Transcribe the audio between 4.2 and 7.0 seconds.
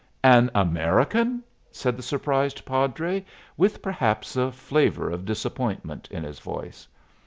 a flavor of disappointment in his voice.